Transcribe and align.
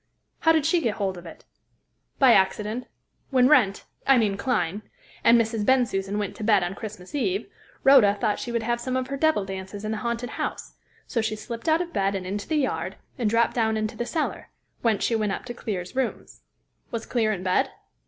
How 0.39 0.51
did 0.51 0.65
she 0.65 0.81
get 0.81 0.95
hold 0.95 1.15
of 1.15 1.27
it?" 1.27 1.45
"By 2.17 2.33
accident. 2.33 2.87
When 3.29 3.47
Wrent 3.47 3.83
I 4.07 4.17
mean 4.17 4.35
Clyne 4.35 4.81
and 5.23 5.39
Mrs. 5.39 5.63
Bensusan 5.63 6.17
went 6.17 6.35
to 6.37 6.43
bed 6.43 6.63
on 6.63 6.73
Christmas 6.73 7.13
Eve, 7.13 7.47
Rhoda 7.83 8.15
thought 8.15 8.39
she 8.39 8.51
would 8.51 8.63
have 8.63 8.81
some 8.81 8.97
of 8.97 9.05
her 9.09 9.15
devil 9.17 9.45
dances 9.45 9.85
in 9.85 9.91
the 9.91 9.97
haunted 9.97 10.31
house; 10.31 10.73
so 11.05 11.21
she 11.21 11.35
slipped 11.35 11.69
out 11.69 11.81
of 11.81 11.93
bed 11.93 12.15
and 12.15 12.25
into 12.25 12.47
the 12.47 12.55
yard, 12.57 12.95
and 13.19 13.29
dropped 13.29 13.53
down 13.53 13.77
into 13.77 13.95
the 13.95 14.07
cellar, 14.07 14.49
whence 14.81 15.03
she 15.03 15.15
went 15.15 15.33
up 15.33 15.45
to 15.45 15.53
Clear's 15.53 15.95
rooms." 15.95 16.41
"Was 16.89 17.05
Clear 17.05 17.31
in 17.31 17.43
bed?" 17.43 17.69